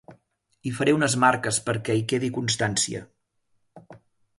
[0.67, 3.07] Hi faré unes marques perquè en quedi constància.